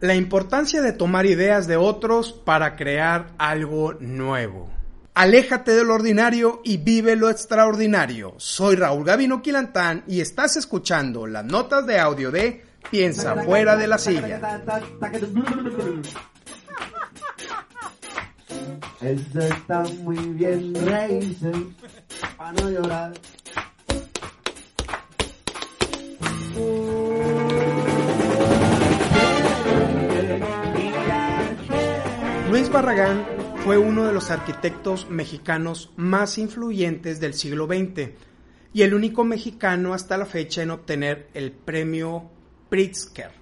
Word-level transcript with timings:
La 0.00 0.14
importancia 0.14 0.80
de 0.80 0.92
tomar 0.92 1.26
ideas 1.26 1.66
de 1.66 1.76
otros 1.76 2.32
para 2.32 2.76
crear 2.76 3.32
algo 3.36 3.94
nuevo. 3.94 4.70
Aléjate 5.12 5.72
de 5.72 5.82
lo 5.82 5.94
ordinario 5.94 6.60
y 6.62 6.76
vive 6.76 7.16
lo 7.16 7.28
extraordinario. 7.28 8.34
Soy 8.36 8.76
Raúl 8.76 9.04
Gavino 9.04 9.42
Quilantán 9.42 10.04
y 10.06 10.20
estás 10.20 10.56
escuchando 10.56 11.26
las 11.26 11.44
notas 11.44 11.84
de 11.84 11.98
audio 11.98 12.30
de 12.30 12.64
Piensa 12.92 13.42
fuera 13.42 13.74
de 13.74 13.88
la 13.88 13.98
silla. 13.98 14.40
Eso 19.00 19.40
está 19.40 19.82
muy 20.04 20.16
bien, 20.16 20.74
reírse, 20.86 21.52
para 22.36 22.52
no 22.52 22.70
llorar. 22.70 23.12
Barragán 32.78 33.26
fue 33.64 33.76
uno 33.76 34.04
de 34.04 34.12
los 34.12 34.30
arquitectos 34.30 35.10
mexicanos 35.10 35.90
más 35.96 36.38
influyentes 36.38 37.18
del 37.18 37.34
siglo 37.34 37.66
XX 37.66 38.10
y 38.72 38.82
el 38.82 38.94
único 38.94 39.24
mexicano 39.24 39.94
hasta 39.94 40.16
la 40.16 40.26
fecha 40.26 40.62
en 40.62 40.70
obtener 40.70 41.28
el 41.34 41.50
premio 41.50 42.30
Pritzker, 42.68 43.32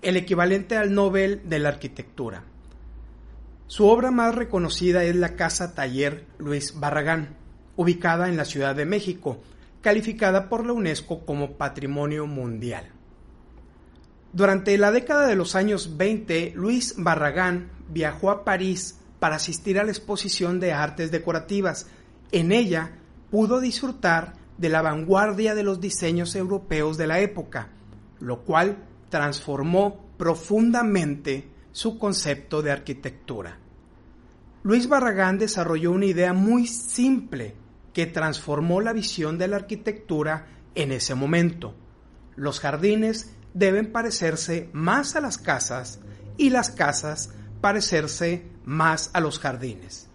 el 0.00 0.16
equivalente 0.16 0.78
al 0.78 0.94
Nobel 0.94 1.42
de 1.44 1.58
la 1.58 1.68
Arquitectura. 1.68 2.44
Su 3.66 3.86
obra 3.86 4.10
más 4.10 4.34
reconocida 4.34 5.04
es 5.04 5.14
la 5.14 5.36
Casa 5.36 5.74
Taller 5.74 6.24
Luis 6.38 6.80
Barragán, 6.80 7.36
ubicada 7.76 8.30
en 8.30 8.38
la 8.38 8.46
Ciudad 8.46 8.74
de 8.74 8.86
México, 8.86 9.42
calificada 9.82 10.48
por 10.48 10.64
la 10.64 10.72
UNESCO 10.72 11.26
como 11.26 11.58
Patrimonio 11.58 12.26
Mundial. 12.26 12.86
Durante 14.32 14.78
la 14.78 14.90
década 14.90 15.26
de 15.26 15.36
los 15.36 15.54
años 15.54 15.98
20, 15.98 16.52
Luis 16.54 16.94
Barragán 16.96 17.76
viajó 17.88 18.30
a 18.30 18.44
París 18.44 18.98
para 19.18 19.36
asistir 19.36 19.78
a 19.78 19.84
la 19.84 19.90
exposición 19.90 20.60
de 20.60 20.72
artes 20.72 21.10
decorativas. 21.10 21.86
En 22.32 22.52
ella 22.52 22.92
pudo 23.30 23.60
disfrutar 23.60 24.34
de 24.56 24.68
la 24.68 24.82
vanguardia 24.82 25.54
de 25.54 25.62
los 25.62 25.80
diseños 25.80 26.34
europeos 26.34 26.96
de 26.96 27.06
la 27.06 27.20
época, 27.20 27.70
lo 28.20 28.44
cual 28.44 28.84
transformó 29.08 30.04
profundamente 30.16 31.48
su 31.72 31.98
concepto 31.98 32.60
de 32.62 32.72
arquitectura. 32.72 33.58
Luis 34.64 34.88
Barragán 34.88 35.38
desarrolló 35.38 35.92
una 35.92 36.06
idea 36.06 36.32
muy 36.32 36.66
simple 36.66 37.54
que 37.92 38.06
transformó 38.06 38.80
la 38.80 38.92
visión 38.92 39.38
de 39.38 39.48
la 39.48 39.56
arquitectura 39.56 40.46
en 40.74 40.92
ese 40.92 41.14
momento. 41.14 41.74
Los 42.36 42.60
jardines 42.60 43.34
deben 43.54 43.92
parecerse 43.92 44.68
más 44.72 45.16
a 45.16 45.20
las 45.20 45.38
casas 45.38 46.00
y 46.36 46.50
las 46.50 46.70
casas 46.70 47.32
parecerse 47.60 48.46
más 48.64 49.10
a 49.12 49.20
los 49.20 49.38
jardines. 49.38 50.08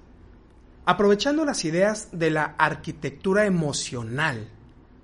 Aprovechando 0.85 1.45
las 1.45 1.63
ideas 1.65 2.09
de 2.11 2.29
la 2.29 2.55
arquitectura 2.57 3.45
emocional, 3.45 4.49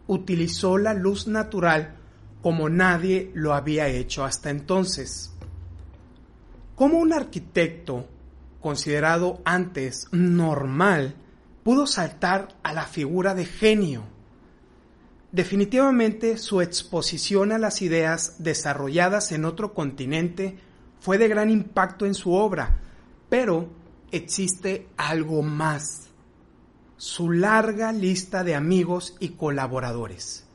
utilizó 0.08 0.78
la 0.78 0.94
luz 0.94 1.28
natural 1.28 1.96
como 2.42 2.70
nadie 2.70 3.32
lo 3.34 3.54
había 3.54 3.88
hecho 3.88 4.24
hasta 4.26 4.50
entonces. 4.50 5.34
¿Cómo 6.76 7.00
un 7.00 7.14
arquitecto, 7.14 8.08
considerado 8.62 9.42
antes 9.46 10.08
normal, 10.12 11.16
pudo 11.64 11.88
saltar 11.88 12.56
a 12.64 12.74
la 12.74 12.86
figura 12.86 13.36
de 13.36 13.46
genio? 13.46 14.04
Definitivamente 15.32 16.38
su 16.38 16.62
exposición 16.62 17.52
a 17.52 17.60
las 17.60 17.82
ideas 17.82 18.36
desarrolladas 18.40 19.32
en 19.32 19.46
otro 19.46 19.74
continente 19.74 20.58
fue 21.00 21.18
de 21.18 21.28
gran 21.28 21.50
impacto 21.50 22.06
en 22.06 22.14
su 22.14 22.34
obra, 22.34 22.78
pero 23.30 23.70
existe 24.12 24.88
algo 24.98 25.42
más. 25.42 26.08
Su 26.98 27.32
larga 27.32 27.94
lista 27.94 28.44
de 28.44 28.56
amigos 28.56 29.16
y 29.20 29.30
colaboradores, 29.30 30.46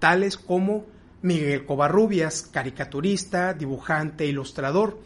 tales 0.00 0.36
como 0.36 0.86
Miguel 1.22 1.64
Covarrubias, 1.66 2.42
caricaturista, 2.42 3.54
dibujante, 3.54 4.26
ilustrador, 4.26 4.98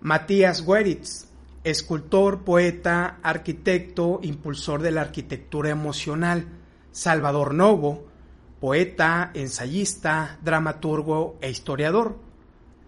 Matías 0.00 0.64
Gueritz, 0.64 1.26
escultor, 1.64 2.44
poeta, 2.44 3.18
arquitecto, 3.22 4.20
impulsor 4.22 4.80
de 4.82 4.92
la 4.92 5.00
arquitectura 5.00 5.70
emocional, 5.70 6.46
Salvador 6.92 7.52
Novo, 7.52 8.06
poeta, 8.60 9.32
ensayista, 9.34 10.38
dramaturgo 10.42 11.36
e 11.40 11.50
historiador, 11.50 12.27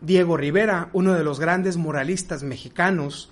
Diego 0.01 0.37
Rivera, 0.37 0.91
uno 0.93 1.15
de 1.15 1.25
los 1.25 1.41
grandes 1.41 1.77
muralistas 1.77 2.43
mexicanos, 2.43 3.31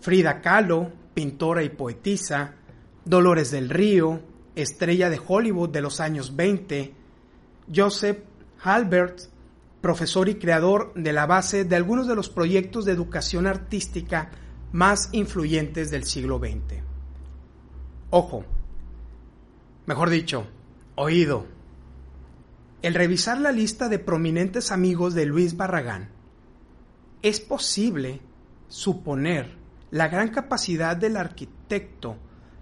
Frida 0.00 0.40
Kahlo, 0.40 0.92
pintora 1.14 1.62
y 1.62 1.68
poetisa, 1.68 2.54
Dolores 3.04 3.50
del 3.50 3.68
Río, 3.70 4.20
estrella 4.54 5.10
de 5.10 5.20
Hollywood 5.24 5.70
de 5.70 5.82
los 5.82 6.00
años 6.00 6.34
20, 6.34 6.94
Joseph 7.74 8.18
Halbert, 8.62 9.20
profesor 9.80 10.28
y 10.28 10.36
creador 10.36 10.92
de 10.94 11.12
la 11.12 11.26
base 11.26 11.64
de 11.64 11.76
algunos 11.76 12.08
de 12.08 12.16
los 12.16 12.28
proyectos 12.28 12.84
de 12.84 12.92
educación 12.92 13.46
artística 13.46 14.30
más 14.72 15.10
influyentes 15.12 15.90
del 15.90 16.04
siglo 16.04 16.38
XX. 16.38 16.82
Ojo, 18.10 18.44
mejor 19.86 20.10
dicho, 20.10 20.46
oído. 20.96 21.55
El 22.82 22.94
revisar 22.94 23.40
la 23.40 23.52
lista 23.52 23.88
de 23.88 23.98
prominentes 23.98 24.70
amigos 24.70 25.14
de 25.14 25.26
Luis 25.26 25.56
Barragán, 25.56 26.10
es 27.22 27.40
posible 27.40 28.20
suponer 28.68 29.56
la 29.90 30.08
gran 30.08 30.28
capacidad 30.28 30.96
del 30.96 31.16
arquitecto 31.16 32.16